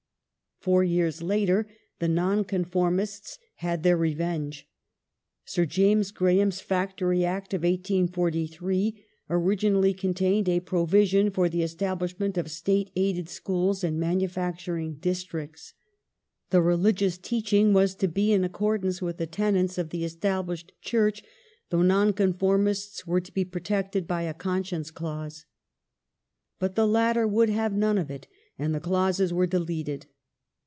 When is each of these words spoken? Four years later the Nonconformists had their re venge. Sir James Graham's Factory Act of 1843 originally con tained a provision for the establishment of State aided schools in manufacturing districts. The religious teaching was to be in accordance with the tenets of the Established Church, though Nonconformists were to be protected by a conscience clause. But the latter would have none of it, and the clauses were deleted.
Four 0.59 0.83
years 0.83 1.23
later 1.23 1.67
the 1.97 2.07
Nonconformists 2.07 3.39
had 3.55 3.81
their 3.81 3.97
re 3.97 4.13
venge. 4.13 4.67
Sir 5.43 5.65
James 5.65 6.11
Graham's 6.11 6.59
Factory 6.61 7.25
Act 7.25 7.55
of 7.55 7.63
1843 7.63 9.03
originally 9.27 9.95
con 9.95 10.13
tained 10.13 10.47
a 10.47 10.59
provision 10.59 11.31
for 11.31 11.49
the 11.49 11.63
establishment 11.63 12.37
of 12.37 12.51
State 12.51 12.91
aided 12.95 13.27
schools 13.27 13.83
in 13.83 13.97
manufacturing 13.99 14.97
districts. 14.97 15.73
The 16.51 16.61
religious 16.61 17.17
teaching 17.17 17.73
was 17.73 17.95
to 17.95 18.07
be 18.07 18.31
in 18.31 18.43
accordance 18.43 19.01
with 19.01 19.17
the 19.17 19.25
tenets 19.25 19.79
of 19.79 19.89
the 19.89 20.05
Established 20.05 20.73
Church, 20.79 21.23
though 21.71 21.81
Nonconformists 21.81 23.07
were 23.07 23.21
to 23.21 23.33
be 23.33 23.43
protected 23.45 24.05
by 24.07 24.21
a 24.23 24.35
conscience 24.35 24.91
clause. 24.91 25.45
But 26.59 26.75
the 26.75 26.87
latter 26.87 27.27
would 27.27 27.49
have 27.49 27.73
none 27.73 27.97
of 27.97 28.11
it, 28.11 28.27
and 28.59 28.75
the 28.75 28.79
clauses 28.79 29.33
were 29.33 29.47
deleted. 29.47 30.05